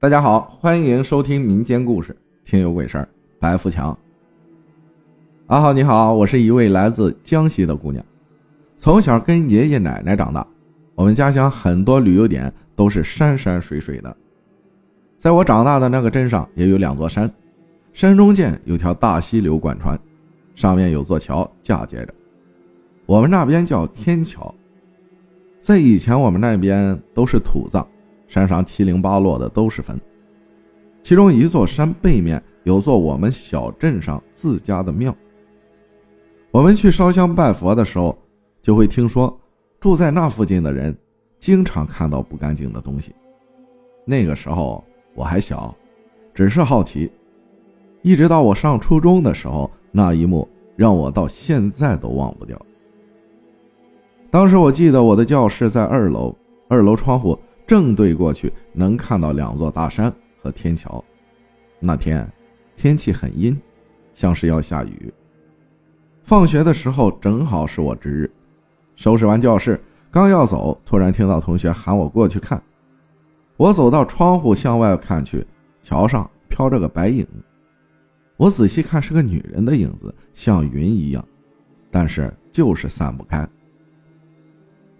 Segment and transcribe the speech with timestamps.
[0.00, 2.12] 大家好，欢迎收听民间故事
[2.48, 3.02] 《听有鬼事儿》。
[3.40, 3.98] 白富强，
[5.48, 8.04] 阿浩你好，我是一位来自江西的姑娘，
[8.78, 10.46] 从小跟爷爷奶奶长大。
[10.94, 14.16] 我们家乡很多旅游点都是山山水水的，
[15.18, 17.28] 在我长大的那个镇上也有两座山，
[17.92, 19.98] 山中间有条大溪流贯穿，
[20.54, 22.14] 上面有座桥架接着，
[23.04, 24.54] 我们那边叫天桥。
[25.58, 27.84] 在以前我们那边都是土葬，
[28.28, 30.00] 山上七零八落的都是坟，
[31.02, 35.12] 其中一座山背面有座我们小镇上自家的庙。
[36.50, 38.16] 我们去烧香拜佛的时候，
[38.62, 39.36] 就会听说。
[39.80, 40.92] 住在那附近的人，
[41.38, 43.14] 经常看到不干净的东西。
[44.04, 44.82] 那个时候
[45.14, 45.72] 我还小，
[46.34, 47.08] 只是好奇。
[48.02, 52.60] 一直到我上初中的时候，那一幕让我到现在都忘不掉。
[54.32, 56.34] 当时我记得我的教室在二楼，
[56.68, 57.38] 二楼窗户
[57.68, 61.04] 正对过去能看到两座大山和天桥。
[61.78, 62.26] 那天
[62.74, 63.54] 天气很阴，
[64.14, 65.12] 像是要下雨。
[66.22, 68.30] 放学的时候正好是我值日。
[68.96, 69.78] 收拾完教室，
[70.10, 72.60] 刚要走，突然听到同学喊我过去看。
[73.58, 75.46] 我走到窗户向外看去，
[75.82, 77.26] 桥上飘着个白影。
[78.38, 81.22] 我仔细看，是个女人的影子，像云一样，
[81.90, 83.46] 但是就是散不开。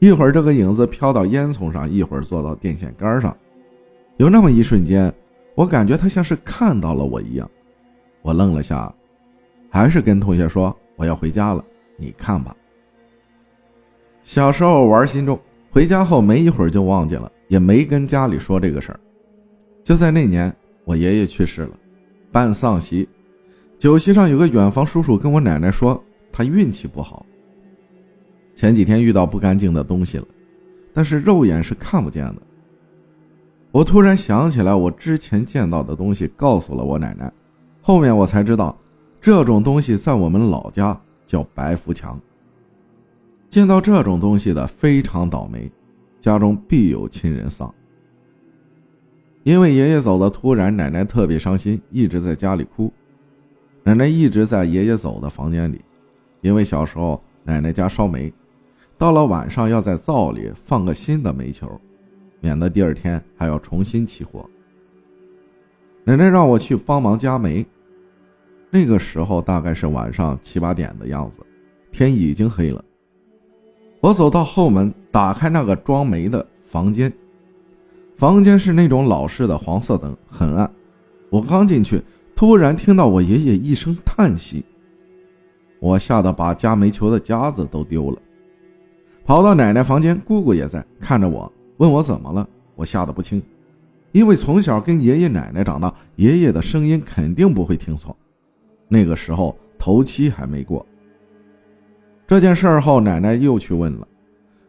[0.00, 3.36] 一会儿这个影子飘到烟囱上，一会儿坐到电线杆上。
[4.16, 5.12] 有那么一瞬间，
[5.54, 7.50] 我感觉他像是看到了我一样。
[8.22, 8.92] 我愣了下，
[9.70, 11.64] 还是跟同学说我要回家了，
[11.96, 12.54] 你看吧。
[14.22, 15.38] 小时候玩心重，
[15.70, 19.00] 回家后没一会儿就忘记了，也没跟家里说这个事儿。
[19.82, 20.54] 就在那年，
[20.84, 21.70] 我爷爷去世了，
[22.30, 23.08] 办丧席，
[23.78, 27.24] 酒席上有个远房叔叔跟我奶奶说，他运气不好，
[28.58, 30.26] 前几天遇到不干净的东西了，
[30.92, 32.42] 但是肉眼是看不见的。
[33.70, 37.32] 我突然想起来，我之前见到的东西，告诉了我奶奶，
[37.80, 38.76] 后面我才知道，
[39.20, 42.20] 这种东西在我们老家叫白福强。
[43.48, 45.70] 见到这种东西的非常倒霉，
[46.18, 47.72] 家中必有亲人丧。
[49.44, 52.92] 因为爷爷走的突然，奶奶特别伤心，一直在家里哭。
[53.84, 55.80] 奶奶一直在爷爷走的房间里，
[56.40, 58.32] 因为小时候奶奶家烧煤，
[58.98, 61.80] 到了晚上要在灶里放个新的煤球，
[62.40, 64.44] 免得第二天还要重新起火。
[66.04, 67.64] 奶奶让我去帮忙加煤。
[68.70, 71.38] 那个时候大概是晚上七八点的样子，
[71.92, 72.84] 天已经黑了。
[74.00, 77.12] 我走到后门，打开那个装煤的房间。
[78.16, 80.70] 房间是那种老式的黄色灯，很暗。
[81.30, 82.02] 我刚进去，
[82.34, 84.64] 突然听到我爷爷一声叹息，
[85.80, 88.18] 我吓得把加煤球的夹子都丢了，
[89.28, 92.48] 跑到奶奶房间，姑姑也在，看着我，问我怎么了。
[92.74, 93.42] 我吓得不轻，
[94.10, 98.16] 因为从小跟爷爷奶奶长大，爷爷的声音肯定不会听错。
[98.88, 100.86] 那个时候头七还没过。
[102.26, 104.08] 这件事后，奶奶又去问了，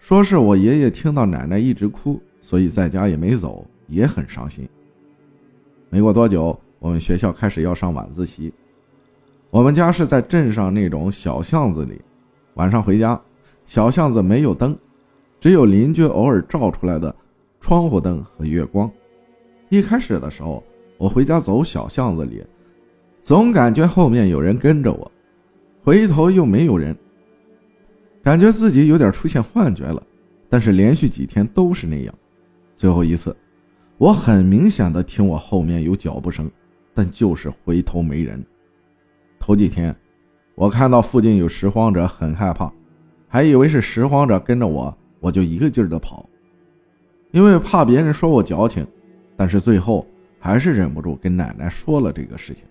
[0.00, 4.68] 说是我爷爷听到奶奶一直哭，所以在家也没走，也很伤心。
[5.90, 8.52] 没过多久，我们学校开始要上晚自习，
[9.48, 12.02] 我们家是在镇上那种小巷子里，
[12.54, 13.20] 晚上回家，
[13.70, 14.76] 小巷子没有灯，
[15.38, 17.14] 只有邻居偶尔照出来的
[17.60, 18.90] 窗户灯和月光。
[19.68, 20.60] 一开始的时候，
[20.98, 22.44] 我回家走小巷子里，
[23.22, 25.08] 总感觉后面有人跟着我，
[25.84, 26.96] 回头又没有人。
[28.24, 30.02] 感觉自己有点出现幻觉了，
[30.48, 32.12] 但是连续几天都是那样。
[32.74, 33.36] 最后一次，
[33.98, 36.50] 我很明显的听我后面有脚步声，
[36.92, 38.44] 但就是回头没人。
[39.38, 39.94] 头几天，
[40.56, 42.68] 我看到附近有拾荒者，很害怕，
[43.32, 46.28] 还以为是拾荒者跟着我，我就一个劲儿的跑，
[47.30, 48.86] 因为怕别人说我矫情。
[49.36, 50.06] 但是最后
[50.38, 52.66] 还是忍不住跟奶奶说了这个事情，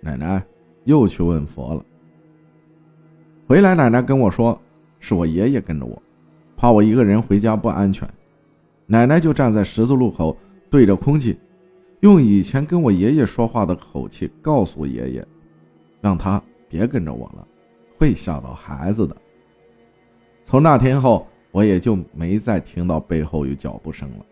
[0.00, 0.42] 奶奶
[0.84, 1.84] 又去问佛了。
[3.46, 4.60] 回来，奶奶跟我说。
[5.04, 6.00] 是我爷爷跟着我，
[6.56, 8.08] 怕我一个人回家不安全，
[8.86, 10.38] 奶奶就站在十字路口，
[10.70, 11.36] 对着空气，
[12.02, 15.26] 用以前跟我爷爷说话的口气告诉爷爷，
[16.00, 17.44] 让他别跟着我了，
[17.98, 19.16] 会吓到孩子的。
[20.52, 24.26] 从那天后，我也就没再听到背后有脚步声了，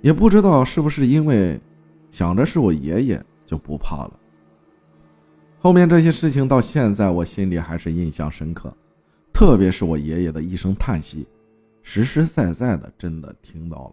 [0.00, 1.58] 也不知道是不是因为
[2.12, 4.12] 想着是我爷爷就不怕了。
[5.58, 8.72] 后面这些事情到现在我心里还是印象深刻。
[9.32, 11.26] 特别是我爷爷的一声叹息，
[11.82, 13.92] 实实在在的真的听到了。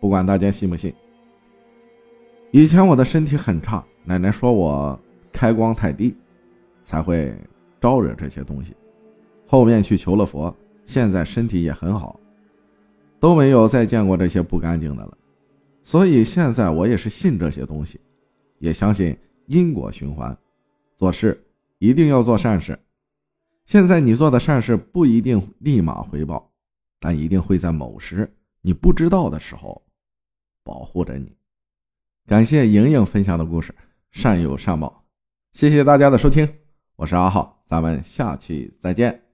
[0.00, 0.94] 不管大家信不信，
[2.52, 4.98] 以前我的身体很差，奶奶说我
[5.30, 6.16] 开光太低，
[6.82, 7.36] 才会
[7.78, 8.74] 招惹这些东西。
[9.50, 10.54] 后面去求了佛，
[10.84, 12.20] 现在身体也很好，
[13.18, 15.16] 都没有再见过这些不干净的了。
[15.82, 17.98] 所以现在我也是信这些东西，
[18.58, 19.16] 也相信
[19.46, 20.36] 因果循环，
[20.96, 21.42] 做事
[21.78, 22.78] 一定要做善事。
[23.64, 26.50] 现在你做的善事不一定立马回报，
[27.00, 28.30] 但一定会在某时
[28.60, 29.82] 你不知道的时候
[30.62, 31.34] 保护着你。
[32.26, 33.74] 感谢莹莹分享的故事，
[34.10, 35.02] 善有善报。
[35.52, 36.46] 谢谢大家的收听，
[36.96, 39.27] 我是阿浩，咱们下期再见。